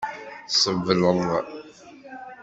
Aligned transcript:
Sebleḍ. 0.49 1.21